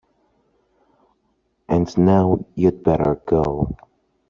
[1.69, 3.75] And now you’d better go!